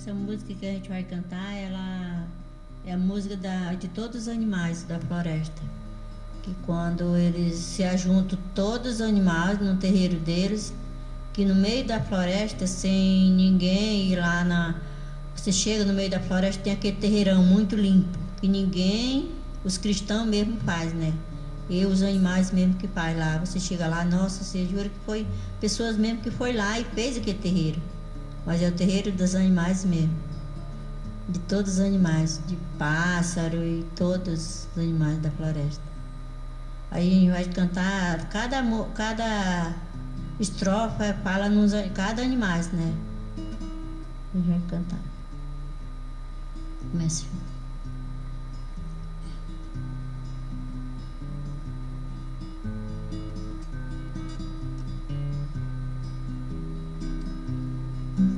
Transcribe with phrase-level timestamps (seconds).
[0.00, 2.26] Essa música que a gente vai cantar, ela
[2.86, 5.60] é a música da, de todos os animais da floresta.
[6.42, 10.72] Que quando eles se ajuntam todos os animais no terreiro deles,
[11.34, 14.74] que no meio da floresta, sem ninguém ir lá na.
[15.36, 19.28] Você chega no meio da floresta, tem aquele terreirão muito limpo, que ninguém,
[19.66, 21.12] os cristãos mesmo faz, né?
[21.68, 23.36] E os animais mesmo que faz lá.
[23.36, 25.26] Você chega lá, nossa, você jura que foi
[25.60, 27.82] pessoas mesmo que foi lá e fez aquele terreiro.
[28.46, 30.16] Mas é o terreiro dos animais mesmo.
[31.28, 35.82] De todos os animais, de pássaro e todos os animais da floresta.
[36.90, 38.62] Aí a gente vai cantar, cada,
[38.94, 39.76] cada
[40.40, 42.92] estrofe fala nos cada animais, né?
[44.34, 44.98] A gente vai cantar.
[46.90, 47.26] Comece.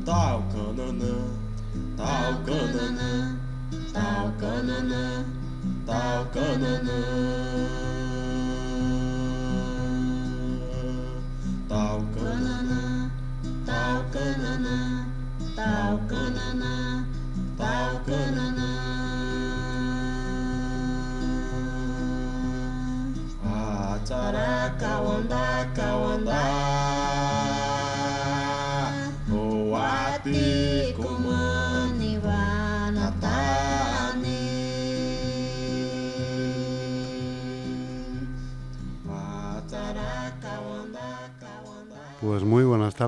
[0.05, 1.15] Tal cananã,
[1.97, 3.37] tal cananã,
[3.93, 5.25] tal cananã,
[5.87, 7.42] tal cananã.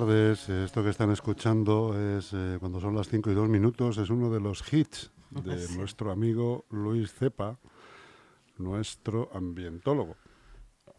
[0.01, 0.49] Tardes.
[0.49, 3.97] Esto que están escuchando es eh, cuando son las 5 y 2 minutos.
[3.99, 7.61] Es uno de los hits de nuestro amigo Luis Cepa,
[8.59, 10.17] nuestro ambientólogo.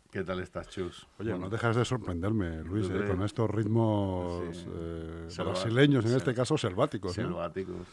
[0.10, 1.10] ¿Qué tal estás, Chus?
[1.20, 6.58] Oye, no dejas de sorprenderme, Luis, eh, con estos ritmos eh, brasileños, en este caso
[6.58, 7.12] selváticos.
[7.12, 7.86] Selváticos.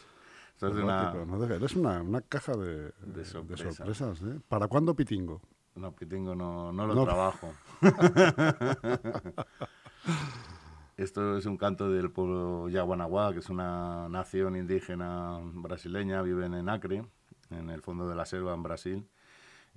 [0.61, 0.73] ¿no?
[0.73, 1.53] Selvático, una...
[1.53, 4.21] eres una, una, caja de, de sorpresas.
[4.21, 4.39] ¿eh?
[4.47, 5.41] ¿Para cuándo Pitingo?
[5.75, 7.03] No, Pitingo no, no lo no.
[7.03, 7.51] trabajo.
[10.95, 16.69] Esto es un canto del pueblo Yaguanaguá, que es una nación indígena brasileña, viven en
[16.69, 17.03] Acre,
[17.49, 19.07] en el fondo de la selva en Brasil.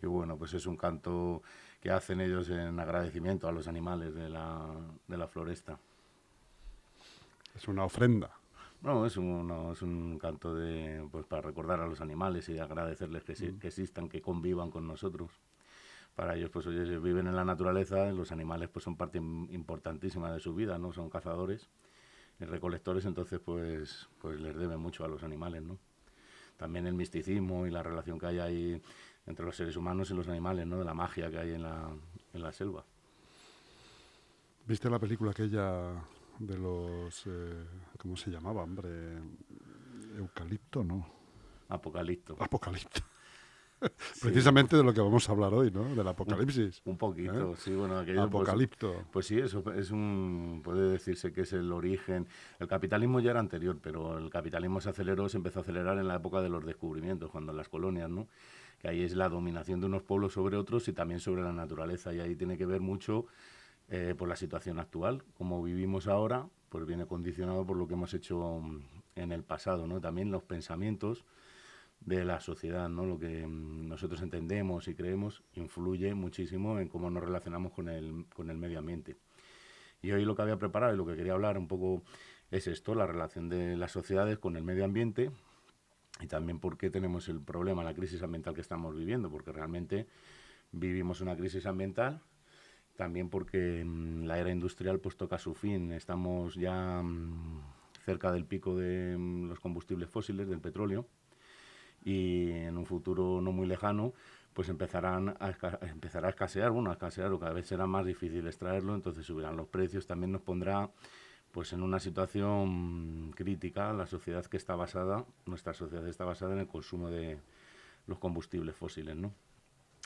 [0.03, 1.43] Y bueno, pues es un canto
[1.81, 4.75] que hacen ellos en agradecimiento a los animales de la,
[5.09, 5.79] de la floresta.
[7.55, 8.31] Es una ofrenda.
[8.83, 12.59] No, es un, no, es un canto de, pues, para recordar a los animales y
[12.59, 13.59] agradecerles que, mm.
[13.59, 15.31] que existan, que convivan con nosotros
[16.17, 20.41] para ellos, pues ellos viven en la naturaleza, los animales pues son parte importantísima de
[20.41, 20.93] su vida, ¿no?
[20.93, 21.69] Son cazadores
[22.41, 25.79] y recolectores, entonces pues, pues les deben mucho a los animales, ¿no?
[26.57, 28.83] También el misticismo y la relación que hay ahí
[29.27, 30.79] entre los seres humanos y los animales, ¿no?
[30.79, 31.91] De la magia que hay en la,
[32.33, 32.83] en la selva.
[34.67, 36.03] ¿Viste la película aquella
[36.39, 37.27] de los...
[37.27, 37.65] Eh,
[37.99, 39.19] ¿Cómo se llamaba, hombre?
[40.17, 41.07] Eucalipto, ¿no?
[41.69, 42.37] Apocalipto.
[42.41, 43.03] Apocalipto.
[44.23, 45.85] Precisamente de lo que vamos a hablar hoy, ¿no?
[45.95, 46.83] Del apocalipsis.
[46.85, 47.57] Un, un poquito, ¿Eh?
[47.59, 48.93] sí, bueno, aquello, Apocalipto.
[48.93, 52.27] Pues, pues, sí, eso es un, puede decirse que es el origen.
[52.59, 56.09] El capitalismo ya era anterior, pero el capitalismo se aceleró, se empezó a acelerar en
[56.09, 58.29] la época de los descubrimientos, cuando las colonias, ¿no?
[58.79, 62.13] Que ahí es la dominación de unos pueblos sobre otros y también sobre la naturaleza,
[62.15, 63.27] y ahí tiene que ver mucho
[63.89, 65.23] eh, por la situación actual.
[65.37, 68.63] Como vivimos ahora, pues viene condicionado por lo que hemos hecho
[69.15, 70.01] en el pasado, ¿no?
[70.01, 71.25] También los pensamientos
[72.01, 73.05] de la sociedad, ¿no?
[73.05, 78.27] Lo que mm, nosotros entendemos y creemos influye muchísimo en cómo nos relacionamos con el,
[78.35, 79.17] con el medio ambiente.
[80.03, 82.03] Y hoy lo que había preparado y lo que quería hablar un poco
[82.51, 85.31] es esto, la relación de las sociedades con el medio ambiente
[86.21, 90.07] y también por qué tenemos el problema, la crisis ambiental que estamos viviendo, porque realmente
[90.73, 92.23] vivimos una crisis ambiental,
[92.97, 97.61] también porque mmm, la era industrial pues toca su fin, estamos ya mmm,
[98.05, 99.17] cerca del pico de
[99.49, 101.07] los combustibles fósiles, del petróleo,
[102.07, 104.15] y en un futuro no muy lejano
[104.55, 105.51] pues empezarán a,
[105.83, 109.55] empezará a escasear, bueno, a escasear o cada vez será más difícil extraerlo, entonces subirán
[109.55, 110.89] los precios, también nos pondrá
[111.53, 116.61] pues en una situación crítica la sociedad que está basada, nuestra sociedad está basada en
[116.61, 117.39] el consumo de
[118.07, 119.35] los combustibles fósiles, ¿no?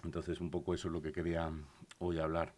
[0.05, 1.53] Entonces un poco eso es lo que quería
[1.99, 2.53] hoy hablar.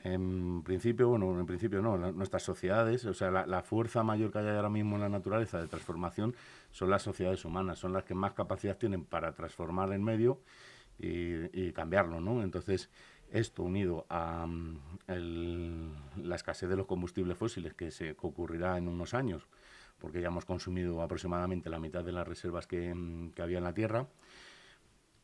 [0.00, 4.48] En principio, bueno, en principio no, nuestras sociedades, o sea, la, fuerza mayor que hay
[4.48, 6.34] ahora mismo en la naturaleza de transformación
[6.70, 10.40] son las sociedades humanas, son las que más capacidad tienen para transformar el medio
[10.98, 12.42] y, cambiarlo, ¿no?
[12.42, 12.90] Entonces,
[13.30, 14.46] esto unido a
[15.08, 15.90] el,
[16.22, 19.48] la escasez de los combustibles fósiles que se ocurrirá en unos años,
[19.98, 22.94] porque ya hemos consumido aproximadamente la mitad de las reservas que,
[23.34, 24.06] que había en la Tierra,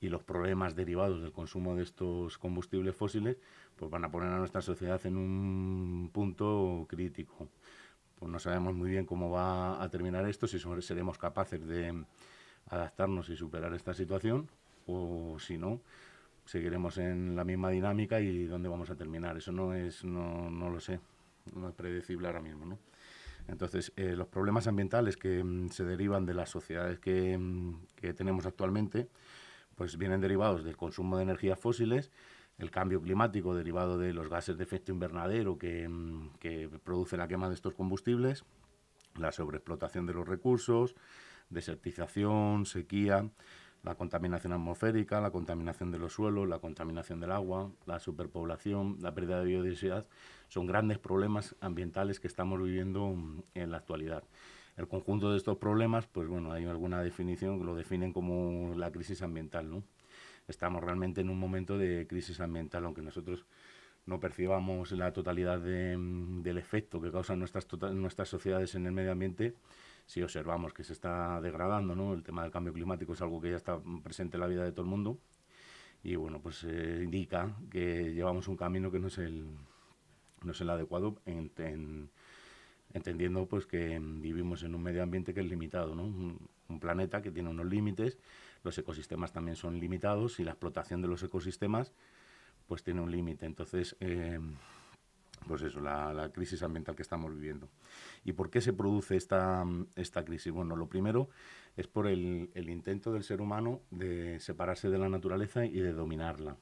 [0.03, 3.37] y los problemas derivados del consumo de estos combustibles fósiles,
[3.83, 7.49] pues van a poner a nuestra sociedad en un punto crítico.
[8.17, 12.05] pues no sabemos muy bien cómo va a terminar esto, si seremos capaces de
[12.69, 14.49] adaptarnos y superar esta situación,
[14.87, 15.81] o si no,
[16.45, 19.37] seguiremos en la misma dinámica y dónde vamos a terminar.
[19.37, 21.01] Eso no es, no, no lo sé,
[21.53, 22.79] no es predecible ahora mismo, ¿no?
[23.49, 28.15] Entonces, eh, los problemas ambientales que mm, se derivan de las sociedades que, mm, que,
[28.15, 29.09] tenemos actualmente,
[29.75, 32.13] pues vienen derivados del consumo de energías fósiles,
[32.59, 37.29] el cambio climático derivado de los gases de efecto invernadero que, mm, que produce la
[37.29, 38.45] quema de estos combustibles,
[39.17, 40.95] la sobreexplotación de los recursos,
[41.51, 43.29] desertización, sequía,
[43.83, 49.13] la contaminación atmosférica, la contaminación de los suelos, la contaminación del agua, la superpoblación, la
[49.13, 50.07] pérdida de biodiversidad,
[50.49, 54.23] son grandes problemas ambientales que estamos viviendo mm, en la actualidad.
[54.77, 58.91] El conjunto de estos problemas, pues bueno, hay alguna definición que lo definen como la
[58.91, 59.83] crisis ambiental, ¿no?
[60.49, 63.47] Estamos realmente en un momento de crisis ambiental, aunque nosotros
[64.07, 68.93] no percibamos la totalidad mm, del efecto que causan nuestras, tota-, nuestras sociedades en el
[68.93, 69.55] medio ambiente,
[70.07, 72.13] si observamos que se está degradando, ¿no?
[72.13, 74.73] El tema del cambio climático es algo que ya está presente en la vida de
[74.73, 75.19] todo el mundo
[76.03, 79.47] y bueno, pues eh, indica que llevamos un camino que no es el,
[80.43, 81.21] no es el adecuado
[82.93, 86.05] entendiendo pues que vivimos en un medio ambiente que es limitado, ¿no?
[86.05, 86.51] Un,
[86.81, 88.17] planeta que tiene unos límites,
[88.63, 91.93] los ecosistemas también son limitados y la explotación de los ecosistemas
[92.67, 93.45] pues tiene un límite.
[93.47, 94.39] Entonces, eh,
[95.47, 97.69] pues eso, la, crisis ambiental que estamos viviendo.
[98.25, 99.65] ¿Y por qué se produce esta,
[99.97, 100.53] esta crisis?
[100.53, 101.29] Bueno, lo primero
[101.77, 106.57] es por el, intento del ser humano de separarse de la naturaleza y de dominarla.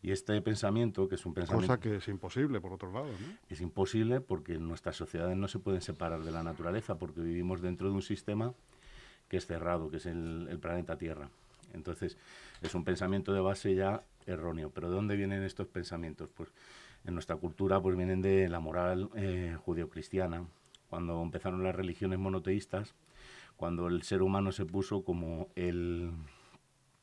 [0.00, 1.66] Y este pensamiento, que es un pensamiento...
[1.66, 3.36] Cosa que es imposible, por otro lado, ¿no?
[3.48, 7.88] Es imposible porque nuestras sociedades no se pueden separar de la naturaleza, porque vivimos dentro
[7.88, 8.54] de un sistema
[9.28, 11.28] que es cerrado, que es el, planeta Tierra.
[11.74, 12.16] Entonces,
[12.62, 14.70] es un pensamiento de base ya erróneo.
[14.70, 16.28] ¿Pero de dónde vienen estos pensamientos?
[16.34, 16.50] Pues
[17.04, 20.44] en nuestra cultura pues vienen de la moral eh, judeocristiana,
[20.90, 22.94] cuando empezaron las religiones monoteístas,
[23.56, 26.12] cuando el ser humano se puso como el,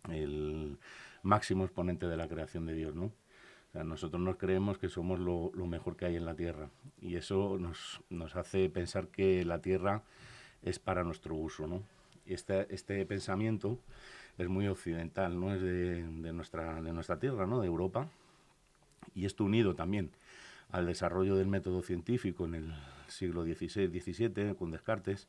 [0.09, 0.77] el
[1.21, 3.05] máximo exponente de la creación de Dios, ¿no?
[3.05, 6.69] O sea, nosotros nos creemos que somos lo, mejor que hay en la tierra
[7.01, 10.03] y eso nos, nos, hace pensar que la tierra
[10.61, 11.83] es para nuestro uso, ¿no?
[12.25, 13.79] Este, este pensamiento
[14.37, 17.61] es muy occidental, no es de, de, nuestra, de nuestra tierra, ¿no?
[17.61, 18.07] De Europa,
[19.13, 20.11] y esto unido también
[20.71, 22.73] al desarrollo del método científico en el
[23.07, 25.27] siglo XVI-XVII con Descartes,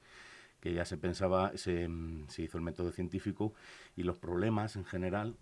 [0.60, 1.88] que ya se pensaba, se,
[2.28, 3.52] se, hizo el método científico
[3.96, 5.36] y los problemas en general,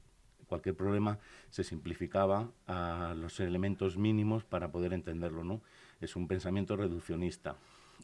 [0.47, 1.19] cualquier problema
[1.51, 5.62] se simplificaba a los elementos mínimos para poder entenderlo, ¿no?
[6.01, 7.56] Es un pensamiento reduccionista.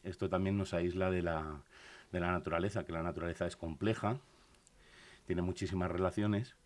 [0.05, 1.61] Esto también nos aísla de la,
[2.12, 4.19] de la naturaleza, que la naturaleza es compleja,
[5.27, 6.57] tiene muchísimas relaciones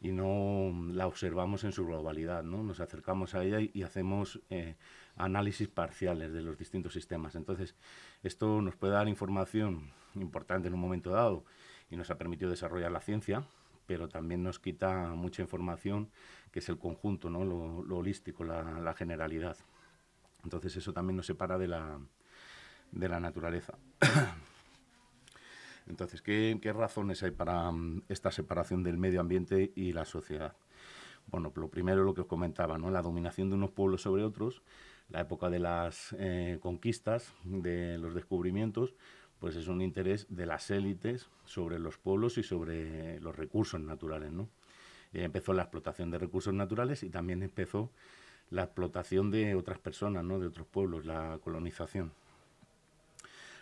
[0.00, 2.62] y no la observamos en su globalidad, ¿no?
[2.62, 4.76] Nos acercamos a ella y, hacemos eh,
[5.16, 7.34] análisis parciales de los distintos sistemas.
[7.34, 7.74] Entonces,
[8.22, 11.44] esto nos puede dar información importante en un momento dado
[11.90, 13.44] y nos ha permitido desarrollar la ciencia,
[13.86, 16.10] pero también nos quita mucha información
[16.50, 17.44] que es el conjunto, ¿no?
[17.44, 19.56] Lo, holístico, la, la, generalidad.
[20.44, 21.98] Entonces, eso también nos separa de la,
[22.90, 23.74] de la naturaleza.
[25.88, 30.54] Entonces, ¿qué, razones hay para mm, esta separación del medio ambiente y la sociedad?
[31.26, 32.90] Bueno, lo primero lo que os comentaba, ¿no?
[32.90, 34.62] la dominación de unos pueblos sobre otros,
[35.10, 38.94] la época de las eh, conquistas, de los descubrimientos,
[39.38, 44.32] pues es un interés de las élites sobre los pueblos y sobre los recursos naturales.
[44.32, 44.48] ¿no?
[45.12, 47.90] empezó la explotación de recursos naturales y también empezó
[48.50, 50.38] la explotación de otras personas, ¿no?
[50.38, 52.12] de otros pueblos, la colonización.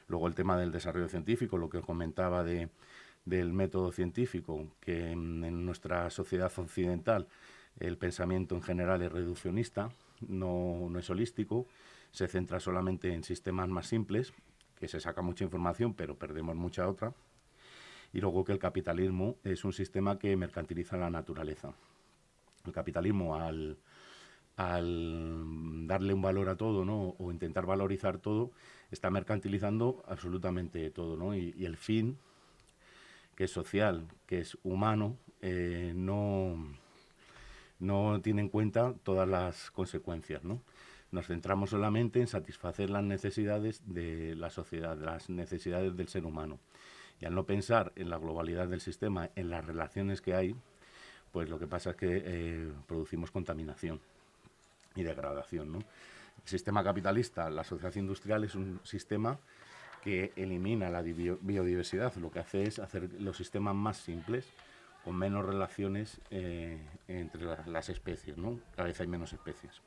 [0.09, 2.71] Luego el tema del desarrollo científico, lo que comentaba de,
[3.25, 7.29] del método científico, que en, nuestra sociedad occidental
[7.79, 9.91] el pensamiento en general es reduccionista,
[10.27, 11.67] no, no es holístico,
[12.11, 14.33] se centra solamente en sistemas más simples,
[14.79, 17.13] que se saca mucha información, pero perdemos mucha otra.
[18.13, 21.73] Y luego que el capitalismo es un sistema que mercantiliza la naturaleza.
[22.65, 23.77] El capitalismo, al,
[24.59, 27.15] al darle un valor a todo, ¿no?
[27.17, 28.51] o intentar valorizar todo,
[28.91, 31.37] está mercantilizando absolutamente todo, ¿no?
[31.37, 32.19] Y, el fin,
[33.37, 36.57] que es social, que es humano, eh, no,
[37.79, 40.61] no tiene en cuenta todas las consecuencias, ¿no?
[41.13, 46.59] Nos centramos solamente en satisfacer las necesidades de la sociedad, las necesidades del ser humano.
[47.21, 50.57] Y al no pensar en la globalidad del sistema, en las relaciones que hay,
[51.31, 54.01] pues lo que pasa es que eh, producimos contaminación
[54.99, 55.79] y degradación, ¿no?
[55.79, 59.39] El sistema capitalista, la sociedad industrial es un sistema
[60.03, 62.15] que elimina la biodiversidad.
[62.17, 64.47] Lo que hace es hacer los sistemas más simples,
[65.05, 68.37] con menos relaciones eh, entre las especies.
[68.37, 68.61] ¿no?
[68.75, 69.83] Cada vez hay menos especies.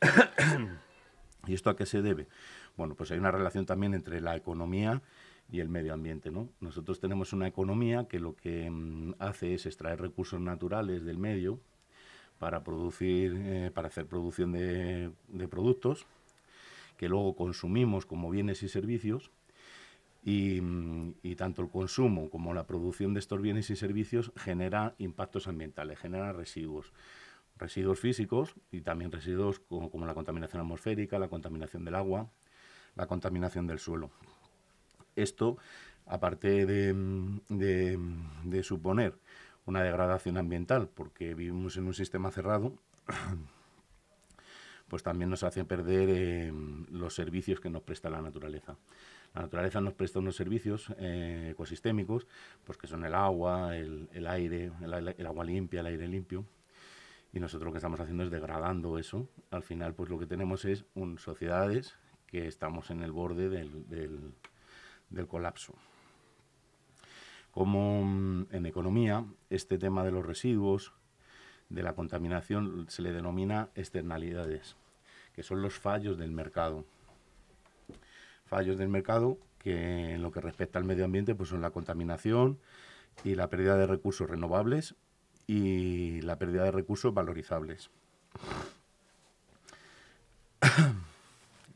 [1.46, 2.28] ¿Y esto a qué se debe?
[2.76, 5.02] Bueno, pues hay una relación también entre la economía
[5.50, 6.30] y el medio ambiente.
[6.30, 6.48] ¿no?
[6.60, 11.60] Nosotros tenemos una economía que lo que mm, hace es extraer recursos naturales del medio
[12.38, 15.10] para producir, eh, para hacer producción de,
[15.50, 16.06] productos
[16.96, 19.30] que luego consumimos como bienes y servicios
[20.24, 20.60] y,
[21.22, 25.98] y, tanto el consumo como la producción de estos bienes y servicios genera impactos ambientales,
[25.98, 26.92] genera residuos
[27.58, 32.30] residuos físicos y también residuos como, la contaminación atmosférica, la contaminación del agua,
[32.94, 34.10] la contaminación del suelo.
[35.16, 35.58] Esto,
[36.06, 39.14] aparte de, suponer
[39.68, 42.72] una degradación ambiental, porque vivimos en un sistema cerrado,
[44.88, 46.52] pues también nos hace perder eh,
[46.90, 48.78] los servicios que nos presta la naturaleza.
[49.34, 52.26] La naturaleza nos presta unos servicios eh, ecosistémicos,
[52.64, 56.46] pues que son el agua, el, aire, el, agua limpia, el aire limpio,
[57.34, 59.28] y nosotros lo que estamos haciendo es degradando eso.
[59.50, 61.94] Al final, pues lo que tenemos es un, sociedades
[62.26, 63.86] que estamos en el borde del,
[65.10, 65.74] del, colapso.
[67.52, 70.92] Como mm, en economía, este tema de los residuos,
[71.68, 74.76] de la contaminación, se le denomina externalidades,
[75.34, 76.84] que son los fallos del mercado.
[78.46, 82.58] Fallos del mercado que en lo que respecta al medio ambiente pues son la contaminación
[83.24, 84.94] y la pérdida de recursos renovables
[85.46, 87.90] y la pérdida de recursos valorizables.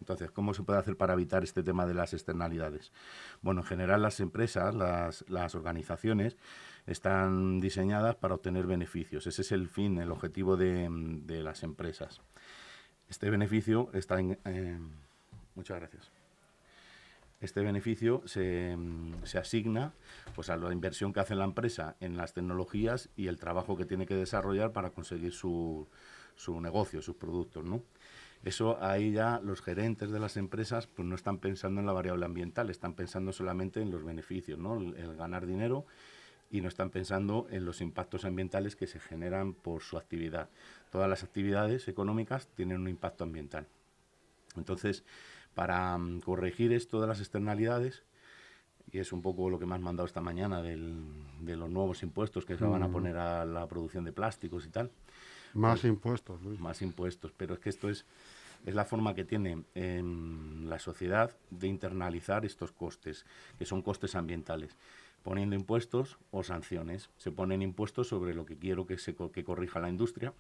[0.03, 2.93] Entonces, ¿cómo se puede hacer para evitar este tema de las externalidades?
[3.41, 6.37] Bueno, en general las empresas, las, organizaciones,
[6.87, 9.29] están diseñadas para obtener beneficios.
[9.29, 10.91] Ese es el fin, el objetivo de,
[11.29, 12.21] las empresas.
[13.09, 14.39] Este beneficio está en...
[14.45, 14.79] Eh,
[15.55, 16.11] muchas gracias
[17.43, 18.77] este beneficio se,
[19.37, 19.93] asigna
[20.37, 23.85] pues, a la inversión que hace la empresa en las tecnologías y el trabajo que
[23.85, 25.89] tiene que desarrollar para conseguir su,
[26.37, 27.65] su negocio, sus productos.
[27.65, 27.83] ¿no?
[28.45, 32.25] Eso ahí ya los gerentes de las empresas pues, no están pensando en la variable
[32.25, 34.77] ambiental, están pensando solamente en los beneficios, ¿no?
[34.77, 35.87] el, ganar dinero
[36.51, 40.51] y no están pensando en los impactos ambientales que se generan por su actividad.
[40.91, 43.67] Todas las actividades económicas tienen un impacto ambiental.
[44.57, 45.05] Entonces,
[45.55, 48.03] para mm, corregir esto de las externalidades,
[48.91, 52.45] y es un poco lo que me has mandado esta mañana de los nuevos impuestos
[52.45, 52.93] que se van a mm.
[52.93, 54.91] poner a la producción de plásticos y tal.
[55.55, 58.05] Más pues impuestos, Más impuestos, pero es que esto es,
[58.65, 63.27] es la forma que tiene la sociedad de internalizar estos costes,
[63.59, 64.77] que son costes ambientales
[65.23, 67.11] poniendo impuestos o sanciones.
[67.17, 70.33] Se ponen impuestos sobre lo que quiero que, se, que corrija la industria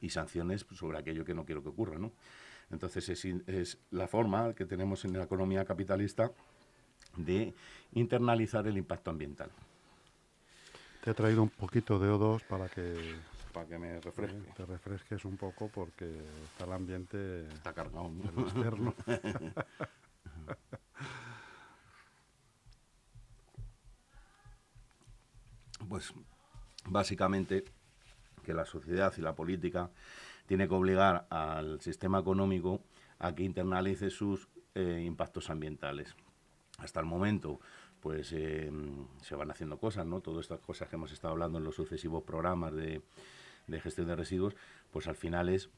[0.00, 2.12] y sanciones sobre aquello que no quiero que ocurra, ¿no?
[2.70, 6.32] Entonces es, la forma que tenemos en la economía capitalista
[7.16, 7.52] de
[7.92, 9.50] internalizar el impacto ambiental.
[11.04, 12.94] Te he traído un poquito de O2 para que
[13.52, 14.52] para que me refresque.
[14.56, 18.94] Te refresques un poco porque está el ambiente está cargado externo.
[25.88, 26.12] pues
[26.86, 27.64] básicamente
[28.42, 29.90] que la sociedad y la política
[30.46, 32.82] tiene que obligar al sistema económico
[33.18, 36.16] a que internalice sus eh, impactos ambientales.
[36.78, 37.60] Hasta el momento,
[38.00, 38.72] pues eh,
[39.20, 40.20] se van haciendo cosas, ¿no?
[40.20, 43.02] Todas estas cosas que hemos estado hablando en los sucesivos programas de,
[43.80, 44.54] gestión de residuos,
[44.90, 45.70] pues al final es,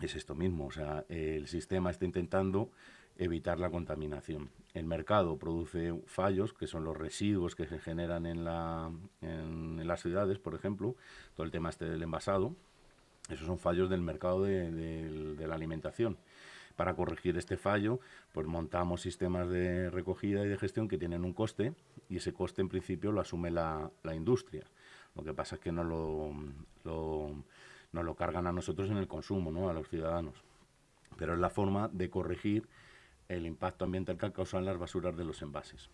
[0.00, 0.66] es esto mismo.
[0.66, 2.70] O sea, el sistema está intentando
[3.18, 4.50] evitar la contaminación.
[4.74, 10.00] El mercado produce fallos, que son los residuos que se generan en, la, en las
[10.00, 10.96] ciudades, por ejemplo,
[11.34, 12.56] todo el tema este del envasado,
[13.28, 16.18] esos son fallos del mercado de, la alimentación.
[16.76, 18.00] Para corregir este fallo,
[18.32, 21.74] pues montamos sistemas de recogida y de gestión que tienen un coste
[22.08, 24.64] y ese coste en principio lo asume la, industria.
[25.14, 26.32] Lo que pasa es que no lo,
[27.92, 29.68] nos lo cargan a nosotros en el consumo, ¿no?
[29.68, 30.42] a los ciudadanos.
[31.16, 32.68] Pero es la forma de corregir
[33.28, 35.90] el impacto ambiental que causan las basuras de los envases.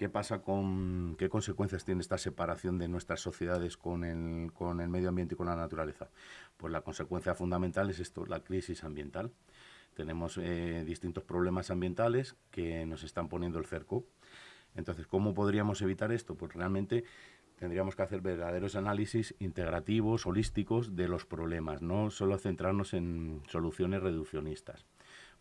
[0.00, 4.88] ¿Qué pasa con qué consecuencias tiene esta separación de nuestras sociedades con el, con el
[4.88, 6.08] medio ambiente y con la naturaleza?
[6.56, 9.30] Pues la consecuencia fundamental es esto, la crisis ambiental.
[9.94, 14.06] Tenemos eh, distintos problemas ambientales que nos están poniendo el cerco.
[14.74, 16.34] Entonces, ¿cómo podríamos evitar esto?
[16.34, 17.04] Pues realmente
[17.60, 24.02] tendríamos que hacer verdaderos análisis integrativos, holísticos de los problemas, no solo centrarnos en soluciones
[24.02, 24.86] reduccionistas.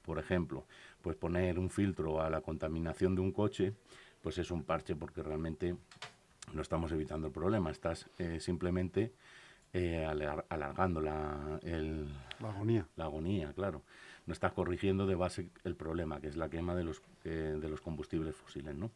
[0.03, 0.67] Por ejemplo,
[1.01, 3.73] pues poner un filtro a la contaminación de un coche
[4.21, 5.77] pues es un parche porque realmente
[6.53, 9.13] no estamos evitando el problema, estás eh, simplemente
[9.71, 10.05] eh,
[10.49, 11.59] alargando la,
[12.43, 12.85] agonía.
[12.97, 13.83] La agonía, claro.
[14.25, 17.69] No estás corrigiendo de base el problema, que es la quema de los, eh, de
[17.69, 18.91] los combustibles fósiles, ¿no?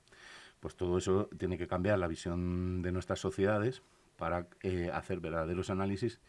[0.63, 3.82] Pues todo eso tiene que cambiar la visión de nuestras sociedades
[4.15, 4.48] para
[4.93, 6.22] hacer verdaderos análisis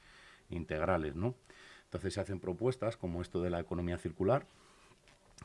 [0.50, 1.36] integrales, ¿no?
[1.84, 4.44] Entonces se hacen propuestas como esto de la economía circular,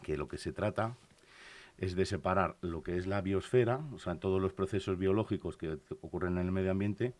[0.01, 0.98] que lo que se trata
[1.77, 5.77] es de separar lo que es la biosfera, o sea, todos los procesos biológicos que
[6.01, 7.13] ocurren en el medio ambiente,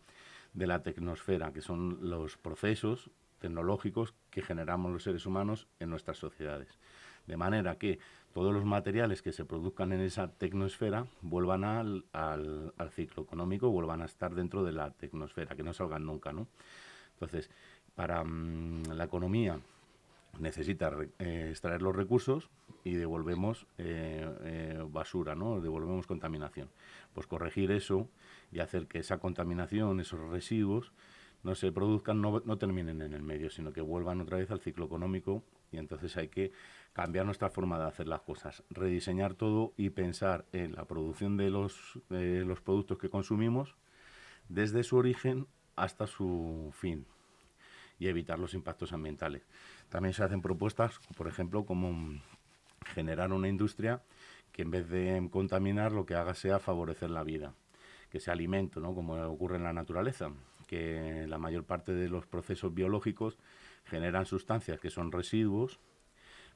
[0.54, 6.18] de la tecnosfera, que son los procesos tecnológicos que generamos los seres humanos en nuestras
[6.18, 6.80] sociedades.
[7.30, 8.00] De manera que
[8.34, 12.04] todos los materiales que se produzcan en esa tecnosfera vuelvan al,
[12.90, 16.48] ciclo económico, vuelvan a estar dentro de la tecnosfera, que no salgan nunca, ¿no?
[17.12, 17.48] Entonces,
[17.94, 19.60] para mm, la economía
[20.40, 22.50] necesita eh, extraer los recursos
[22.82, 25.60] y devolvemos eh, eh, basura, ¿no?
[25.60, 26.68] Devolvemos contaminación.
[27.14, 28.08] Pues corregir eso
[28.50, 30.92] y hacer que esa contaminación, esos residuos,
[31.44, 34.60] no se produzcan, no, no terminen en el medio, sino que vuelvan otra vez al
[34.60, 36.52] ciclo económico y entonces hay que
[36.92, 41.50] cambiar nuestra forma de hacer las cosas, rediseñar todo y pensar en la producción de
[41.50, 41.98] los,
[42.64, 43.76] productos que consumimos
[44.48, 47.06] desde su origen hasta su fin
[47.98, 49.42] y evitar los impactos ambientales.
[49.88, 52.20] También se hacen propuestas, por ejemplo, como
[52.94, 54.02] generar una industria
[54.52, 57.54] que en vez de contaminar lo que haga sea favorecer la vida,
[58.10, 58.94] que sea alimento, ¿no?
[58.94, 60.32] como ocurre en la naturaleza,
[60.66, 63.38] que la mayor parte de los procesos biológicos
[63.84, 65.78] generan sustancias que son residuos,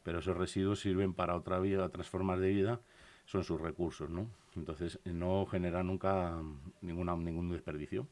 [0.05, 2.81] pero esos residuos sirven para otra vida, otras formas de vida,
[3.27, 4.29] son sus recursos, ¿no?
[4.55, 6.41] Entonces no genera nunca
[6.83, 8.07] ninguna, ningún desperdicio.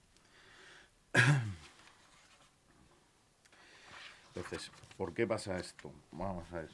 [4.35, 5.93] Entonces, ¿por qué pasa esto?
[6.11, 6.71] Vamos a ver.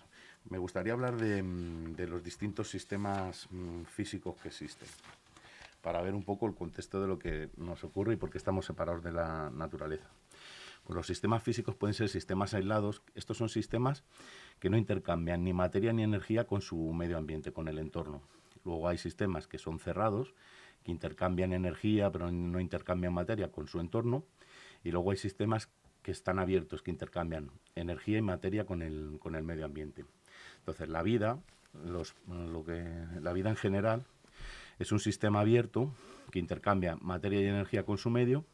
[0.49, 4.89] Me gustaría hablar de, mm, los distintos sistemas mm, físicos que existen,
[5.83, 8.65] para ver un poco el contexto de lo que nos ocurre y por qué estamos
[8.65, 10.09] separados de la naturaleza.
[10.89, 13.03] Los sistemas físicos pueden ser sistemas aislados.
[13.15, 14.05] Estos son sistemas
[14.59, 18.23] que no intercambian ni materia ni energía con su medio ambiente, con el entorno.
[18.65, 20.35] Luego hay sistemas que son cerrados,
[20.85, 24.25] que intercambian energía, pero no intercambian materia con su entorno.
[24.83, 25.69] Y luego hay sistemas
[26.03, 30.07] que están abiertos, que intercambian energía y materia con el, con el medio ambiente.
[30.61, 31.39] Entonces, la vida,
[31.85, 32.83] lo que,
[33.21, 34.07] la vida en general,
[34.79, 35.93] es un sistema abierto
[36.31, 38.45] que intercambia materia y energía con su medio,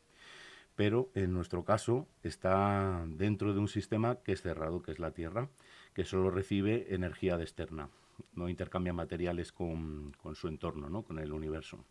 [0.76, 5.12] pero en nuestro caso está dentro de un sistema que es cerrado, que es la
[5.12, 5.48] Tierra,
[5.94, 7.88] que solo recibe energía externa,
[8.34, 11.02] no intercambia materiales con, con su entorno, ¿no?
[11.02, 11.84] con el universo.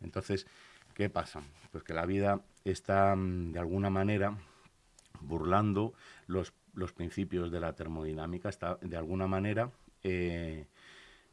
[0.00, 0.46] Entonces,
[0.94, 1.42] ¿qué pasa?
[1.72, 4.38] Pues que la vida está, de alguna manera,
[5.20, 5.94] burlando
[6.26, 9.70] los, los principios de la termodinámica, está, de alguna manera
[10.02, 10.66] eh,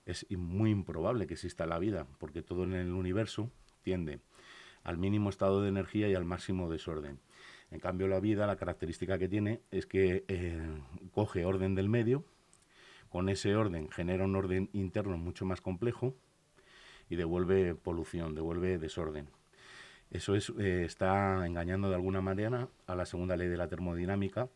[0.05, 3.49] es muy improbable que exista la vida, porque todo en el universo
[3.83, 4.19] tiende
[4.83, 7.19] al mínimo estado de energía y al máximo desorden.
[7.71, 10.61] En cambio, la vida, la característica que tiene es que eh,
[11.11, 12.23] coge orden del medio,
[13.09, 16.15] con ese orden genera un orden interno mucho más complejo
[17.09, 19.29] y devuelve polución, devuelve desorden.
[20.09, 24.49] Eso es, eh, está engañando de alguna manera a la segunda ley de la termodinámica,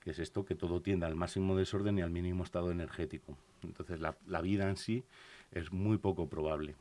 [0.00, 3.36] que es esto, que todo tiende al máximo desorden y al mínimo estado energético.
[3.62, 5.04] Entonces la, vida en sí
[5.50, 6.74] es muy poco probable.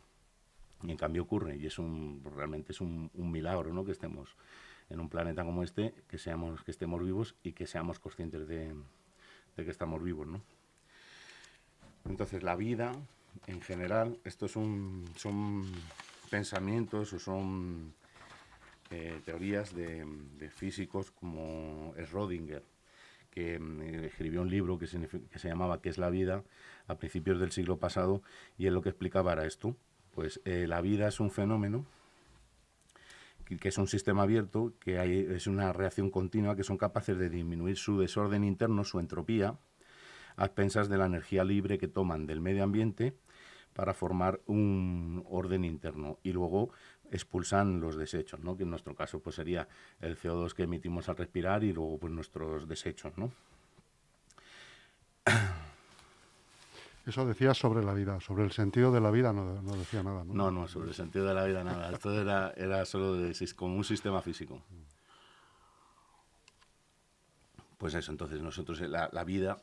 [0.84, 3.86] Y en cambio ocurre, y es un, realmente es un, milagro ¿no?
[3.86, 4.36] que estemos
[4.90, 8.74] en un planeta como este, que, seamos, que estemos vivos y que seamos conscientes de,
[9.56, 10.28] que estamos vivos.
[10.28, 10.42] ¿no?
[12.06, 12.94] Entonces la vida,
[13.48, 15.66] en general, estos son, son
[16.30, 17.94] pensamientos o son
[18.90, 20.06] eh, teorías de,
[20.50, 22.62] físicos como Schrödinger,
[23.30, 26.44] que mm, escribió un libro que se, llamaba ¿Qué es la vida?
[26.88, 28.22] a principios del siglo pasado,
[28.58, 29.78] y él lo que explicaba era esto,
[30.14, 31.86] pues eh, la vida es un fenómeno
[33.60, 37.78] que, es un sistema abierto, que es una reacción continua, que son capaces de disminuir
[37.78, 39.58] su desorden interno, su entropía,
[40.38, 43.14] a expensas de la energía libre que toman del medio ambiente
[43.74, 46.20] para formar un orden interno.
[46.24, 46.72] Y luego
[47.12, 48.56] expulsan los desechos, ¿no?
[48.56, 49.68] que en nuestro caso pues sería
[50.00, 53.18] el CO2 que emitimos al respirar y luego pues nuestros desechos.
[53.18, 53.32] ¿no?
[57.06, 60.24] Eso decía sobre la vida, sobre el sentido de la vida no, decía nada.
[60.24, 60.34] ¿no?
[60.34, 60.52] ¿no?
[60.52, 61.92] no, sobre el sentido de la vida nada.
[61.92, 64.62] Esto era, era solo de, como un sistema físico.
[67.78, 69.58] Pues eso, entonces nosotros la, la vida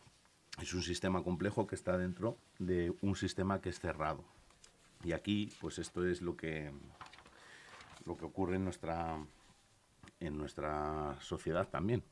[0.60, 4.24] es un sistema complejo que está dentro de un sistema que es cerrado.
[5.04, 6.72] Y aquí, pues esto es lo que,
[8.04, 9.16] lo que ocurre en nuestra,
[10.18, 12.02] en nuestra sociedad también.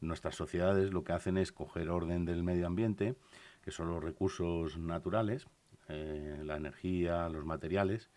[0.00, 3.14] Nuestras sociedades lo que hacen es coger orden del medio ambiente,
[3.62, 5.46] que son los recursos naturales,
[5.88, 8.10] eh, la energía, los materiales.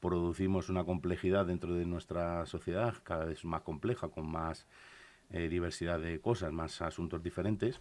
[0.00, 4.66] Producimos una complejidad dentro de nuestra sociedad cada vez más compleja, con más
[5.30, 7.80] eh, diversidad de cosas, más asuntos diferentes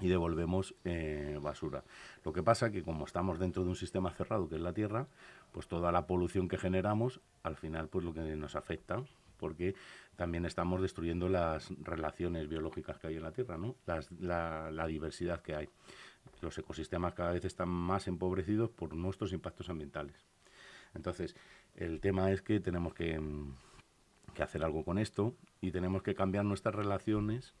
[0.00, 1.82] y devolvemos eh, basura.
[2.24, 5.08] Lo que pasa que como estamos dentro de un sistema cerrado que es la Tierra,
[5.52, 9.02] pues toda la polución que generamos, al final pues lo que nos afecta,
[9.38, 9.74] porque
[10.16, 13.74] también estamos destruyendo las relaciones biológicas que hay en la Tierra, ¿no?
[14.20, 15.68] la diversidad que hay.
[16.40, 20.16] Los ecosistemas cada vez están más empobrecidos por nuestros impactos ambientales.
[20.94, 21.36] Entonces,
[21.74, 23.54] el tema es que tenemos que, mm,
[24.34, 27.54] que hacer algo con esto y tenemos que cambiar nuestras relaciones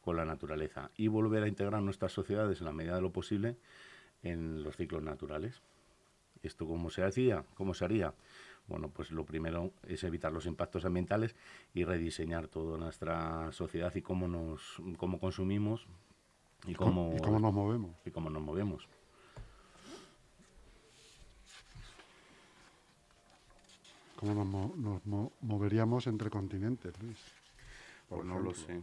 [0.00, 3.56] con la naturaleza y volver a integrar nuestras sociedades en la medida de lo posible
[4.22, 5.62] en los ciclos naturales.
[6.42, 7.44] ¿Esto cómo se hacía?
[7.54, 8.14] ¿Cómo se haría?
[8.68, 11.36] Bueno, pues lo primero es evitar los impactos ambientales
[11.72, 15.86] y rediseñar toda nuestra sociedad y cómo nos cómo consumimos
[16.66, 17.92] y cómo, ¿Y cómo nos movemos.
[18.04, 18.88] Y cómo nos movemos.
[24.16, 24.72] ¿Cómo
[25.04, 27.18] nos, moveríamos entre continentes, Luis?
[28.08, 28.80] pues no lo sé.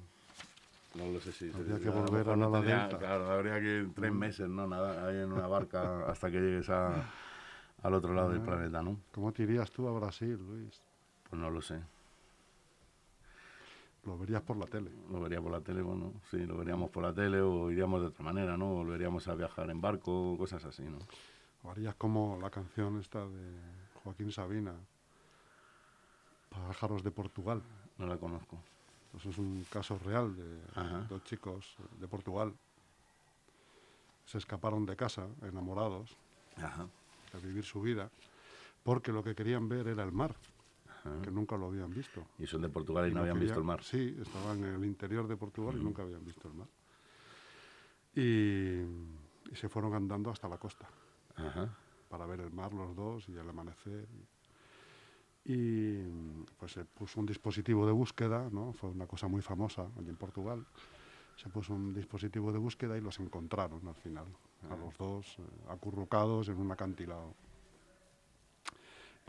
[0.96, 1.50] No lo sé si.
[1.52, 2.98] Habría que volver a la delta.
[3.00, 4.18] Claro, habría que tres mm.
[4.18, 4.68] meses, ¿no?
[4.68, 7.10] Nada, ahí en una barca hasta que llegues a,
[7.82, 8.46] al otro lado del ah.
[8.46, 9.00] planeta, ¿no?
[9.12, 10.82] ¿Cómo te irías tú a Brasil, Luis?
[11.30, 11.82] Pues no lo sé.
[14.06, 14.92] Lo verías por la tele.
[15.10, 18.08] Lo vería por la tele, bueno, sí, lo veríamos por la tele o iríamos de
[18.08, 18.74] otra manera, ¿no?
[18.74, 21.00] Volveríamos a viajar en barco, cosas así, ¿no?
[21.64, 23.58] O harías como la canción esta de
[24.04, 24.74] Joaquín Sabina,
[26.50, 27.62] Pájaros de Portugal.
[27.98, 28.58] No la conozco.
[29.16, 30.60] Eso es un caso real de
[31.08, 32.54] dos chicos de Portugal.
[34.26, 36.18] Se escaparon de casa, enamorados,
[36.58, 38.10] a vivir su vida,
[38.84, 40.36] porque lo que querían ver era el mar,
[41.22, 42.26] que nunca lo habían visto.
[42.40, 43.84] ¿Y son de Portugal y, no habían visto el mar?
[43.84, 46.68] Sí, estaban en el interior de Portugal y nunca habían visto el mar.
[48.16, 50.88] Y, se fueron andando hasta la costa
[52.10, 54.08] para ver el mar los dos y el amanecer
[55.46, 55.98] y
[56.58, 58.74] pues se puso un dispositivo de búsqueda, ¿no?
[58.74, 60.66] fue una cosa muy famosa allí en Portugal,
[61.36, 64.26] se puso un dispositivo de búsqueda y los encontraron al final,
[64.70, 67.36] a los dos eh, acurrucados en un acantilado.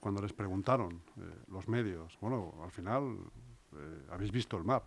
[0.05, 3.17] Cuando les preguntaron eh, los medios, bueno, al final
[3.73, 4.85] eh, habéis visto el mar,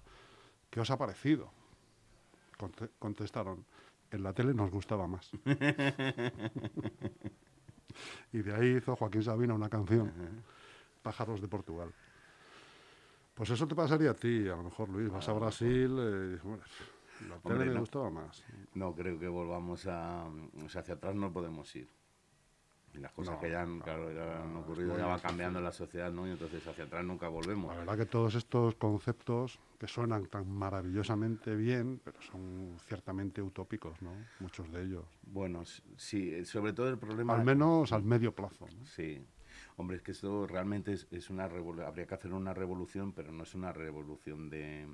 [0.69, 1.49] ¿qué os ha parecido?
[2.99, 3.65] contestaron,
[4.11, 5.31] en la tele nos gustaba más.
[8.31, 10.13] y de ahí hizo Joaquín Sabina una canción
[11.01, 11.91] pájaros de Portugal.
[13.33, 15.09] Pues eso te pasaría a ti, a lo mejor, Luis.
[15.09, 16.37] Vas a ah, Brasil, eh,
[17.27, 18.43] la tele me gustaba más.
[18.75, 20.25] No, creo que volvamos a...
[20.63, 21.89] O sea, hacia atrás no podemos ir.
[22.93, 26.11] Y las cosas que ya han, claro, ya han ocurrido ya va cambiando la sociedad,
[26.11, 26.27] ¿no?
[26.27, 27.71] Y entonces hacia atrás nunca volvemos.
[27.71, 34.01] La verdad que todos estos conceptos que suenan tan maravillosamente bien, pero son ciertamente utópicos,
[34.01, 34.13] ¿no?
[34.39, 35.05] Muchos de ellos.
[35.23, 35.63] Bueno,
[35.97, 37.35] sí, sobre todo el problema...
[37.35, 38.85] Al menos al medio plazo, ¿no?
[38.85, 39.23] Sí,
[39.77, 43.53] Hombre, es que esto realmente es, una habría que hacer una revolución, pero no es
[43.53, 44.87] una revolución de,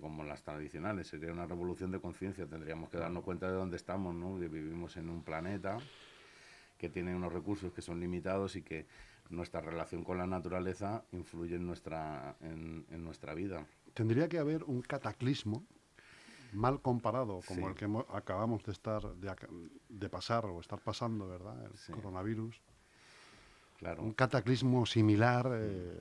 [0.00, 2.46] como las tradicionales, sería una revolución de conciencia.
[2.46, 4.38] Tendríamos que darnos cuenta de dónde estamos, ¿no?
[4.40, 5.76] Que vivimos en un planeta
[6.78, 8.86] que tiene unos recursos que son limitados y que
[9.30, 13.66] nuestra relación con la naturaleza influye en nuestra, en, nuestra vida.
[13.92, 15.64] Tendría que haber un cataclismo
[16.54, 21.56] mal comparado como el que acabamos de estar de, pasar o estar pasando, ¿verdad?
[21.66, 22.58] El coronavirus
[23.98, 26.00] un cataclismo similar, eh,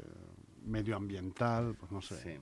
[0.67, 2.39] medioambiental, pues no sé,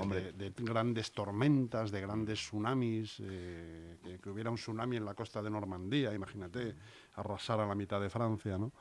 [0.00, 0.32] Hombre.
[0.32, 5.50] De, grandes tormentas, de grandes tsunamis, eh, que, hubiera un tsunami en la costa de
[5.50, 6.74] Normandía, imagínate,
[7.14, 8.72] arrasar a la mitad de Francia, ¿no?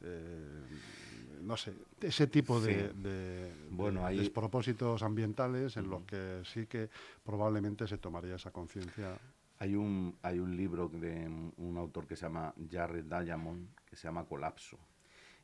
[0.00, 0.62] Eh,
[1.42, 2.92] no sé, ese tipo de,
[4.16, 6.88] despropósitos ambientales en los que sí que
[7.22, 9.18] probablemente se tomaría esa conciencia.
[9.58, 14.08] Hay un, hay un libro de un autor que se llama Jared Diamond, que se
[14.08, 14.78] llama Colapso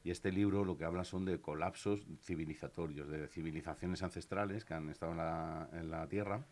[0.04, 4.90] y este libro lo que habla son de colapsos civilizatorios, de civilizaciones ancestrales que han
[4.90, 6.44] estado en la, Tierra,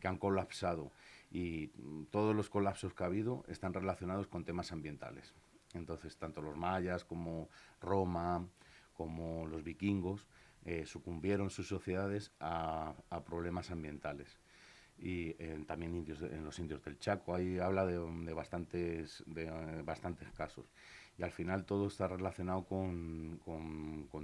[0.00, 0.90] que han colapsado.
[1.30, 1.68] Y
[2.10, 5.32] todos los colapsos que ha habido están relacionados con temas ambientales.
[5.72, 7.48] Entonces, tanto los mayas como
[7.80, 8.44] Roma,
[8.92, 10.26] como los vikingos,
[10.64, 14.40] eh, sucumbieron sus sociedades a, a problemas ambientales.
[14.98, 19.44] Y eh, también indios, en los indios del Chaco, ahí habla de, de bastantes, de,
[19.44, 20.66] eh, bastantes casos
[21.20, 23.38] y al final todo está relacionado con,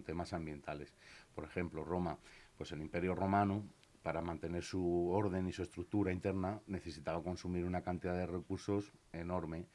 [0.06, 0.94] temas ambientales.
[1.34, 2.18] Por ejemplo, Roma,
[2.56, 3.64] pues el Imperio Romano,
[4.02, 9.66] para mantener su orden y su estructura interna, necesitaba consumir una cantidad de recursos enorme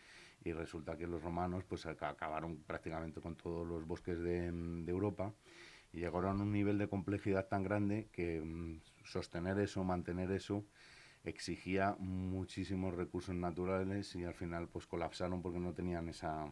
[0.44, 4.48] y resulta que los romanos pues acabaron prácticamente con todos los bosques de,
[4.88, 5.32] Europa
[5.94, 10.66] y llegaron a un nivel de complejidad tan grande que mm, sostener eso, mantener eso,
[11.24, 16.52] exigía muchísimos recursos naturales y al final pues colapsaron porque no tenían esa,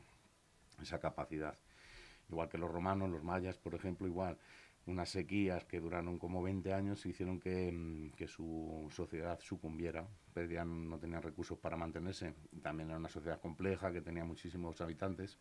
[0.81, 1.57] esa capacidad.
[2.29, 4.37] Igual que los romanos, los mayas, por ejemplo, igual
[4.89, 10.89] unas sequías que duraron como 20 años hicieron que, mm, que, su sociedad sucumbiera, perdían,
[10.89, 15.37] no tenían recursos para mantenerse, también era una sociedad compleja que tenía muchísimos habitantes,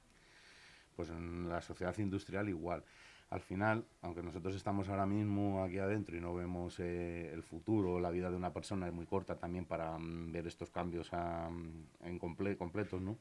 [0.97, 2.85] pues en la sociedad industrial igual.
[3.31, 8.01] al final, aunque nosotros estamos ahora mismo aquí adentro y no vemos eh, el futuro,
[8.01, 12.19] la vida de una persona es muy corta también para mm, ver estos cambios en
[12.19, 13.19] completos, ¿no?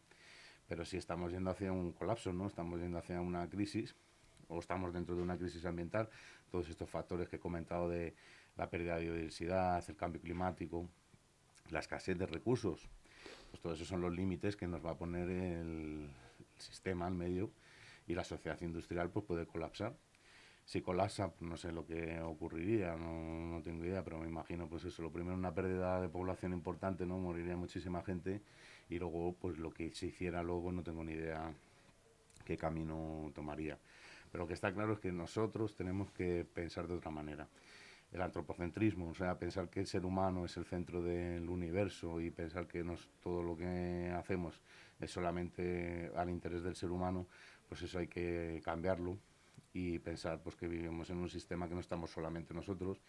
[0.68, 2.48] Pero sí estamos yendo hacia un colapso, ¿no?
[2.48, 3.96] Estamos yendo hacia una crisis
[4.50, 6.10] o estamos dentro de una crisis ambiental,
[6.52, 8.16] todos estos factores que he comentado de
[8.56, 10.90] la pérdida de biodiversidad, el cambio climático,
[11.70, 12.90] la escasez de recursos,
[13.52, 16.10] pues todos esos son los límites que nos va a poner el,
[16.58, 17.52] sistema, al medio,
[18.08, 19.96] y la sociedad industrial pues puede colapsar.
[20.68, 24.68] Si colapsa, pues, no sé lo que ocurriría, no, no, tengo idea, pero me imagino,
[24.68, 27.18] pues eso, lo primero, una pérdida de población importante, ¿no?
[27.20, 28.42] Moriría muchísima gente,
[28.90, 31.54] y luego, pues lo que se hiciera luego, no tengo ni idea
[32.44, 33.78] qué camino tomaría.
[34.30, 37.48] Pero lo que está claro es que nosotros tenemos que pensar de otra manera.
[38.12, 42.30] El antropocentrismo, o sea, pensar que el ser humano es el centro del universo y
[42.30, 44.60] pensar que nos, todo lo que hacemos
[45.00, 47.26] es solamente al interés del ser humano,
[47.70, 49.18] pues eso hay que cambiarlo
[49.78, 53.00] y pensar pues que vivimos en un sistema que no estamos solamente nosotros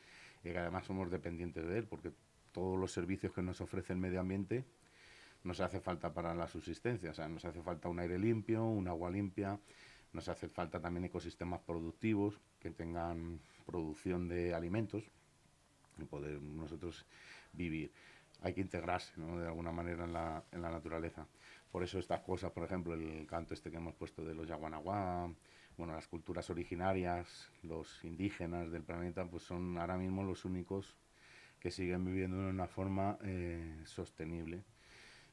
[0.44, 2.12] y que además somos dependientes de él, porque
[2.52, 4.66] todos los servicios que nos ofrece el medio ambiente
[5.44, 8.86] nos hace falta para la subsistencia, o sea, nos hace falta un aire limpio, un
[8.86, 9.58] agua limpia,
[10.12, 15.04] nos hace falta también ecosistemas productivos que tengan producción de alimentos
[15.96, 17.06] y poder nosotros
[17.54, 17.90] vivir.
[18.42, 19.38] Hay que integrarse ¿no?
[19.38, 21.26] de alguna manera en la, en la naturaleza.
[21.72, 25.30] Por eso estas cosas, por ejemplo, el canto este que hemos puesto de los Yaguanaguá,
[25.78, 30.96] bueno, las culturas originarias, los indígenas del planeta, pues son ahora mismo los únicos
[31.60, 34.64] que siguen viviendo de una forma eh, sostenible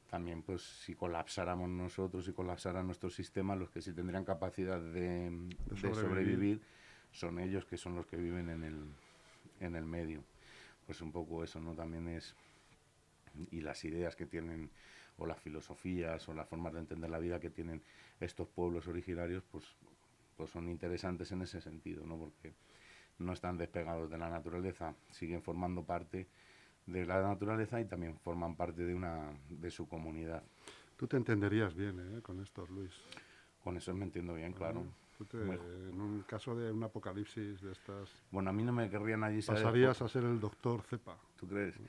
[0.10, 5.50] también pues si colapsáramos nosotros y colapsara nuestro sistema, los que sí tendrían capacidad de,
[5.76, 6.62] sobrevivir.
[7.12, 8.86] son ellos que son los que viven en el,
[9.60, 10.24] en el medio.
[10.86, 11.74] Pues un poco eso, ¿no?
[11.74, 12.36] También es...
[13.52, 14.70] Y las ideas que tienen,
[15.18, 17.82] o las filosofías, o las formas de entender la vida que tienen
[18.22, 19.66] estos pueblos originarios, pues,
[20.36, 22.18] pues son interesantes en ese sentido, ¿no?
[22.18, 22.54] Porque
[23.20, 26.28] no están despegados de la naturaleza, siguen formando parte
[26.86, 30.44] de la naturaleza y también forman parte de, una, de su comunidad.
[30.98, 32.22] Tú te entenderías bien ¿eh?
[32.22, 32.94] con esto, Luis.
[33.64, 34.86] Con eso me entiendo bien, claro.
[35.34, 38.14] en un caso de un apocalipsis de estas...
[38.32, 39.42] Bueno, a mí no me querrían allí...
[39.42, 41.18] Pasarías a ser el doctor Cepa.
[41.36, 41.80] ¿Tú crees?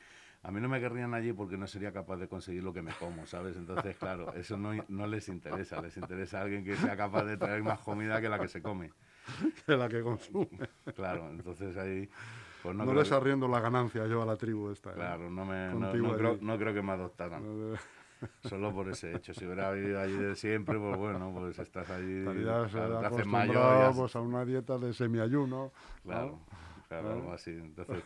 [0.47, 2.93] A mí no me querrían allí porque no sería capaz de conseguir lo que me
[2.93, 3.57] como, ¿sabes?
[3.57, 5.83] Entonces, claro, eso no, no les interesa.
[5.83, 8.93] Les interesa alguien que sea capaz de traer más comida que la que se come.
[9.67, 10.49] que la que consume.
[10.95, 12.09] Claro, entonces ahí
[12.63, 14.91] pues no, les arriendo la ganancia yo a la tribu esta.
[14.91, 14.95] ¿eh?
[14.95, 17.43] Claro, no, me, no, creo, no, creo, que me adoptaran.
[18.45, 19.35] Solo por ese hecho.
[19.35, 22.19] Si hubiera vivido allí de siempre, pues bueno, pues estás allí.
[22.21, 23.97] Estarías claro, mayor.
[23.97, 25.73] Pues a una dieta de semiayuno.
[26.05, 26.39] Claro,
[26.87, 27.51] claro, algo así.
[27.51, 28.05] Entonces,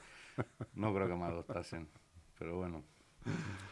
[0.75, 1.87] no creo que me adoptasen.
[2.41, 2.83] Pero bueno.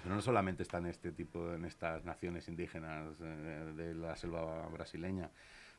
[0.02, 5.30] Pero no solamente están este tipo, en estas naciones indígenas de, de la selva brasileña,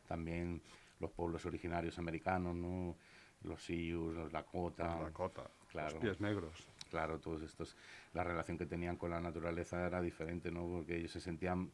[0.07, 0.61] también
[0.99, 2.97] los pueblos originarios americanos, ¿no?
[3.43, 4.95] los Sioux, los Lakota.
[4.95, 5.91] Los Lakota, claro.
[5.91, 6.67] los pies negros.
[6.89, 7.77] Claro, todos estos,
[8.13, 10.67] la relación que tenían con la naturaleza era diferente, ¿no?
[10.67, 11.71] Porque ellos se sentían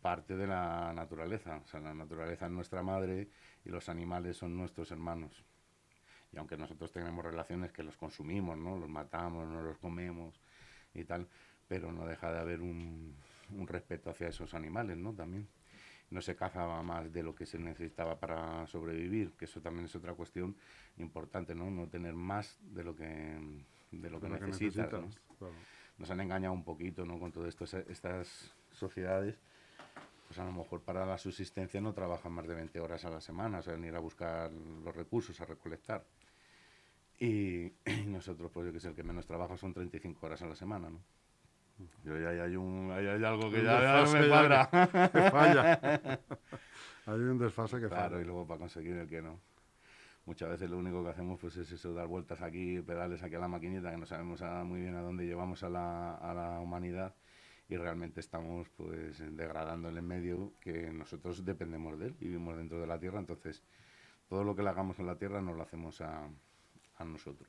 [0.00, 3.28] parte de la naturaleza, o sea, la naturaleza es nuestra madre
[3.64, 5.44] y los animales son nuestros hermanos.
[6.32, 8.78] Y aunque nosotros tenemos relaciones que los consumimos, ¿no?
[8.78, 10.40] Los matamos, no los comemos
[10.94, 11.26] y tal,
[11.68, 13.14] pero no deja de haber un,
[13.50, 15.12] un respeto hacia esos animales, ¿no?
[15.12, 15.48] También
[16.12, 19.96] no se cazaba más de lo que se necesitaba para sobrevivir, que eso también es
[19.96, 20.54] otra cuestión
[20.98, 21.70] importante, ¿no?
[21.70, 24.92] No tener más de lo que, de lo que, necesitas.
[25.98, 27.18] Nos han engañado un poquito, ¿no?
[27.18, 27.54] Con todas
[27.88, 29.38] estas sociedades,
[30.28, 33.20] pues a lo mejor para la subsistencia no trabajan más de 20 horas a la
[33.20, 36.04] semana, o sea, ir a buscar los recursos, a recolectar.
[37.22, 37.72] Y,
[38.06, 40.90] nosotros, pues yo que sé, el que menos trabaja son 35 horas a la semana,
[40.90, 40.98] ¿no?
[42.04, 44.68] Yo ya hay, un, hay, algo que ya, no me cuadra.
[45.12, 45.80] Que, falla.
[47.06, 48.08] hay un desfase que falla.
[48.08, 49.38] Claro, y luego para conseguir el que no.
[50.26, 53.38] Muchas veces lo único que hacemos pues es eso, dar vueltas aquí, pedales aquí a
[53.38, 57.14] la maquinita, que no sabemos muy bien a dónde llevamos a la, a la humanidad
[57.68, 62.86] y realmente estamos pues degradando el medio que nosotros dependemos de él, vivimos dentro de
[62.86, 63.62] la Tierra, entonces
[64.28, 66.28] todo lo que le hagamos en la Tierra nos lo hacemos a,
[66.96, 67.48] a nosotros.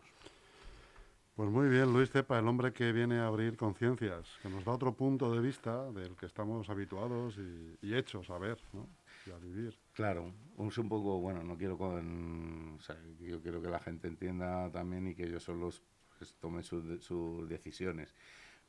[1.36, 4.72] Pues muy bien, Luis Cepa, el hombre que viene a abrir conciencias, que nos da
[4.72, 7.40] otro punto de vista del que estamos habituados
[7.82, 8.88] y, hechos a ver, ¿no?
[9.26, 9.76] Y a vivir.
[9.94, 14.08] Claro, es un poco, bueno, no quiero con, o sea, yo quiero que la gente
[14.08, 15.82] entienda también y que ellos solos
[16.20, 18.14] pues, tomen sus, decisiones.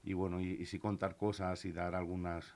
[0.03, 2.55] Y bueno, y, y sí contar cosas y dar algunos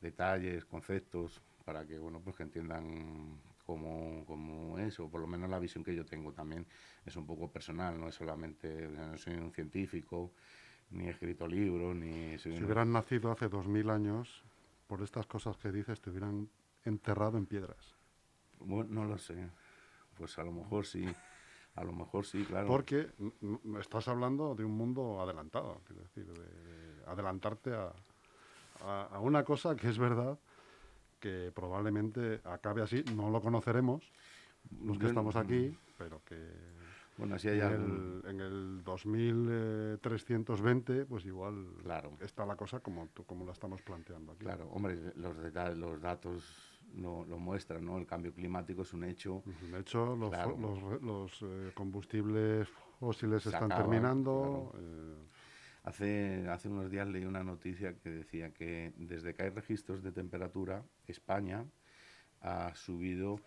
[0.00, 5.48] detalles, conceptos, para que, bueno, pues que entiendan como, como es, o por lo menos
[5.48, 6.66] la visión que yo tengo también
[7.04, 10.32] es un poco personal, no es solamente, no soy un científico,
[10.90, 12.38] ni he escrito libros, ni...
[12.38, 14.44] si hubieran nacido hace dos mil años,
[14.86, 16.48] por estas cosas que dices, te hubieran
[16.84, 17.96] enterrado en piedras.
[18.60, 19.50] Bueno, no lo sé.
[20.16, 21.04] Pues a lo mejor sí.
[21.74, 22.68] A lo mejor sí, claro.
[22.68, 23.10] Porque
[23.80, 27.92] estás hablando de un mundo adelantado, es decir, de, adelantarte a,
[28.80, 30.38] a, una cosa que es verdad
[31.24, 34.12] que probablemente acabe así, no lo conoceremos
[34.82, 36.36] los que estamos aquí, pero que
[37.16, 42.12] bueno, así hay en, el, en el 2320, pues igual claro.
[42.20, 44.44] está la cosa como, como la estamos planteando aquí.
[44.44, 45.34] Claro, hombre, los,
[45.78, 46.44] los datos
[46.92, 47.96] no, lo muestran, ¿no?
[47.96, 49.42] El cambio climático es un hecho.
[49.46, 50.30] un hecho, los,
[51.02, 52.68] los, eh, combustibles
[53.00, 54.74] fósiles están terminando.
[54.76, 55.24] Eh.
[55.84, 60.12] Hace, hace unos días leí una noticia que decía que desde que hay registros de
[60.12, 61.64] temperatura, España
[62.40, 63.40] ha subido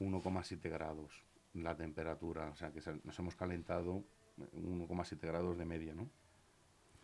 [0.00, 4.04] 1,7 grados la temperatura, o sea que nos hemos calentado
[4.54, 6.08] 1,7 grados de media, ¿no?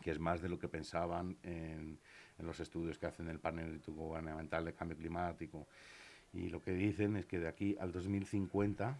[0.01, 1.99] que es más de lo que pensaban en,
[2.39, 5.67] los estudios que hacen el panel gubernamental de cambio climático.
[6.33, 8.97] Y lo que dicen es que de aquí al 2050,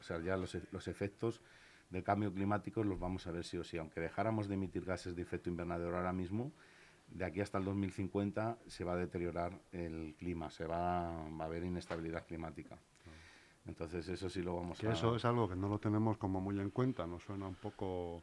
[0.00, 1.42] o sea, ya los, los efectos
[1.90, 3.76] del cambio climático los vamos a ver sí o sí.
[3.78, 6.52] Aunque dejáramos de emitir gases de efecto invernadero ahora mismo,
[7.08, 11.46] de aquí hasta el 2050 se va a deteriorar el clima, se va, va a
[11.46, 12.78] haber inestabilidad climática.
[13.66, 14.92] Entonces eso sí lo vamos a...
[14.92, 18.22] Eso es algo que no lo tenemos como muy en cuenta, nos suena un poco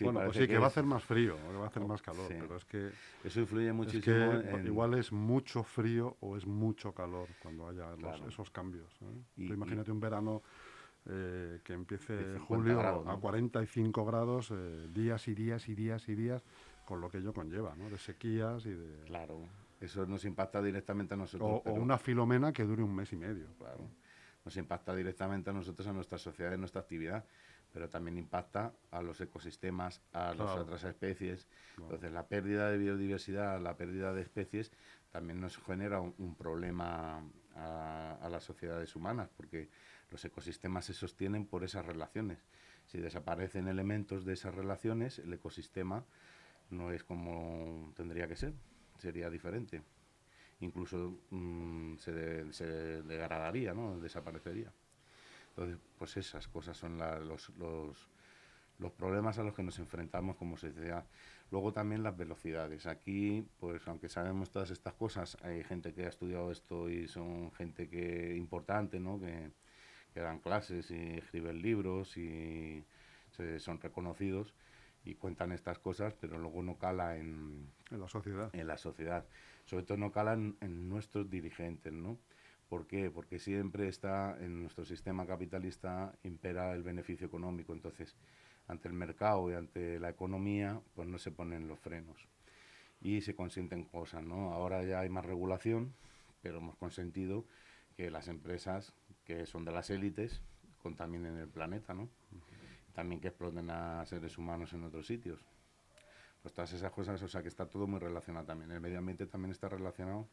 [0.00, 2.26] bueno, pues sí, que, va a hacer más frío, que va a hacer más calor,
[2.28, 2.90] pero es que...
[3.22, 4.66] Eso influye muchísimo en...
[4.66, 7.88] Igual es mucho frío o es mucho calor cuando haya
[8.26, 8.90] esos cambios.
[9.36, 10.42] imagínate un verano
[11.06, 16.42] eh, que empiece julio a 45 grados, eh, días y días y días y días,
[16.84, 17.88] con lo que ello conlleva, ¿no?
[17.88, 19.04] De sequías y de...
[19.06, 19.40] Claro,
[19.80, 21.62] eso nos impacta directamente a nosotros.
[21.64, 23.46] O, una filomena que dure un mes y medio.
[23.58, 23.88] Claro,
[24.44, 27.24] nos impacta directamente a nosotros, a nuestra sociedad, a nuestra actividad
[27.72, 31.46] pero también impacta a los ecosistemas, a las otras especies.
[31.78, 34.72] Entonces, la pérdida de biodiversidad, la pérdida de especies,
[35.10, 37.22] también nos genera un, problema
[37.54, 39.68] a, las sociedades humanas, porque
[40.10, 42.38] los ecosistemas se sostienen por esas relaciones.
[42.86, 46.04] Si desaparecen elementos de esas relaciones, el ecosistema
[46.70, 48.54] no es como tendría que ser,
[48.98, 49.82] sería diferente.
[50.60, 52.66] Incluso mm, se, se
[53.02, 53.98] degradaría, ¿no?
[53.98, 54.72] desaparecería.
[55.50, 61.04] Entonces, pues esas cosas son los, los, problemas a los que nos enfrentamos como sociedad.
[61.50, 62.86] Luego también las velocidades.
[62.86, 67.52] Aquí, pues aunque sabemos todas estas cosas, hay gente que ha estudiado esto y son
[67.52, 69.18] gente que importante, ¿no?
[69.20, 69.50] Que,
[70.18, 72.84] dan clases y escriben libros y
[73.58, 74.52] son reconocidos
[75.04, 78.50] y cuentan estas cosas, pero luego no cala en, en la sociedad.
[78.52, 79.24] En la sociedad.
[79.64, 82.18] Sobre todo no calan en nuestros dirigentes, ¿no?
[82.68, 83.10] ¿Por qué?
[83.10, 87.72] Porque siempre está en nuestro sistema capitalista impera el beneficio económico.
[87.72, 88.16] Entonces,
[88.68, 92.28] ante el mercado y ante la economía, pues no se ponen los frenos
[93.00, 94.52] y se consienten cosas, ¿no?
[94.52, 95.94] Ahora ya hay más regulación,
[96.42, 97.46] pero hemos consentido
[97.96, 98.92] que las empresas
[99.30, 100.42] que son de las élites
[100.82, 102.08] contaminen el planeta, ¿no?
[102.92, 105.38] También que exploten a seres humanos en otros sitios.
[106.42, 108.72] Pues todas esas cosas, o sea que está todo muy relacionado también.
[108.72, 110.26] El medio ambiente también está relacionado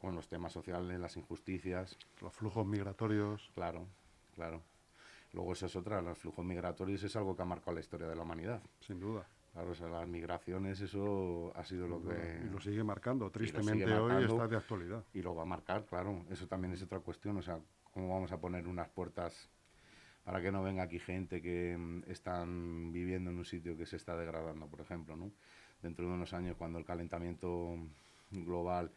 [0.00, 1.96] con los temas sociales, las injusticias.
[2.20, 3.52] Los flujos migratorios.
[3.54, 3.86] Claro,
[4.34, 4.62] claro.
[5.32, 8.16] Luego esa es otra, los flujos migratorios es algo que ha marcado la historia de
[8.16, 8.62] la humanidad.
[8.80, 9.28] Sin duda.
[9.52, 12.42] Claro, o sea, las migraciones, eso ha sido lo que...
[12.44, 15.04] Y lo sigue marcando, tristemente hoy está de actualidad.
[15.12, 17.60] Y lo va a marcar, claro, eso también es otra cuestión, o sea,
[17.94, 19.48] cómo vamos a poner unas puertas
[20.24, 23.96] para que no venga aquí gente que mm, están viviendo en un sitio que se
[23.96, 25.30] está degradando, por ejemplo, ¿no?
[25.80, 27.76] Dentro de unos años, cuando el calentamiento
[28.30, 28.90] global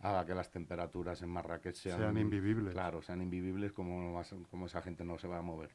[0.00, 2.74] haga que las temperaturas en Marrakech sean, invivibles.
[2.74, 5.70] Claro, sean invivibles, como, como esa gente no se va a mover.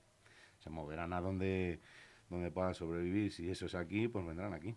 [0.60, 1.80] Se moverán a donde,
[2.30, 3.32] donde puedan sobrevivir.
[3.32, 4.76] Si eso es aquí, pues vendrán aquí.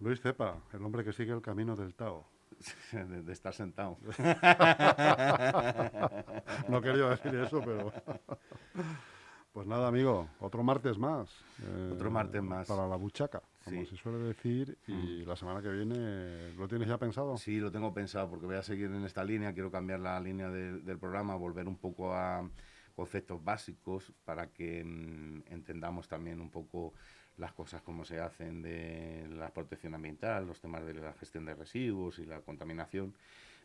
[0.00, 2.26] Luis Cepa, el hombre que sigue el camino del Tao.
[2.92, 3.96] de, de, estar sentado.
[6.68, 7.92] no quería decir eso, pero...
[9.52, 11.28] Pues nada, amigo, otro martes más.
[11.92, 12.68] otro martes más.
[12.68, 14.78] Para la buchaca, como se suele decir.
[14.86, 15.28] Y mm.
[15.28, 17.36] la semana que viene, ¿lo tienes ya pensado?
[17.36, 19.52] Sí, lo tengo pensado porque voy a seguir en esta línea.
[19.52, 22.48] Quiero cambiar la línea del programa, volver un poco a
[22.94, 26.94] conceptos básicos para que mm, entendamos también un poco
[27.36, 31.54] las cosas como se hacen de la protección ambiental, los temas de la gestión de
[31.54, 33.14] residuos y la contaminación.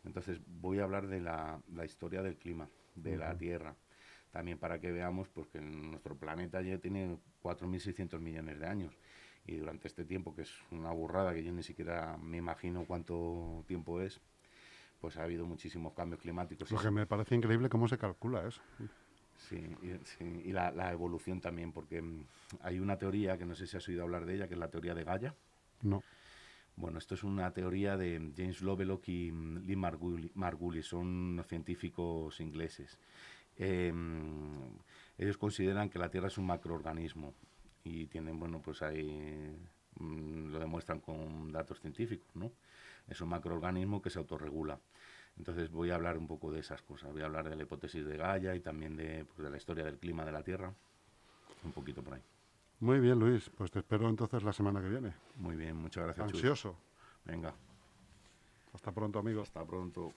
[0.04, 3.74] Entonces voy a hablar de la, historia del clima, de la Tierra
[4.30, 8.98] también para que veamos pues, que nuestro planeta ya tiene 4.600 millones de años
[9.46, 13.64] y durante este tiempo, que es una burrada que yo ni siquiera me imagino cuánto
[13.66, 14.20] tiempo es,
[15.00, 16.70] pues ha habido muchísimos cambios climáticos.
[16.70, 18.60] Lo que me parece increíble cómo se calcula eso.
[19.38, 19.60] Sí,
[20.44, 22.26] y, la, la, evolución también, porque mm,
[22.60, 24.70] hay una teoría que no sé si has oído hablar de ella, que es la
[24.70, 25.34] teoría de Gaia.
[25.82, 26.02] No.
[26.76, 29.76] Bueno, esto es una teoría de James Lovelock y mm, Lee
[30.34, 32.98] Margulis, son científicos ingleses.
[33.56, 34.76] Em,
[35.16, 37.34] ellos consideran que la Tierra es un macroorganismo
[37.82, 39.56] y tienen, bueno, pues ahí
[39.98, 42.52] mm, lo demuestran con datos científicos, ¿no?
[43.08, 44.78] Es un macroorganismo que se autorregula.
[45.38, 47.12] Entonces voy a hablar un poco de esas cosas.
[47.12, 49.84] Voy a hablar de la hipótesis de Gaia y también de, pues, de la historia
[49.84, 50.72] del clima de la Tierra.
[51.64, 52.22] Un poquito por ahí.
[52.80, 53.50] Muy bien, Luis.
[53.50, 55.14] Pues te espero entonces la semana que viene.
[55.36, 56.28] Muy bien, muchas gracias.
[56.28, 56.76] Ansioso.
[57.24, 57.54] Venga.
[58.72, 59.42] Hasta pronto, amigo.
[59.42, 60.12] Hasta pronto.